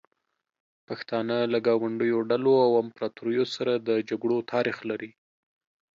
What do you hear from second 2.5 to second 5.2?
او امپراتوریو سره د جګړو تاریخ لري.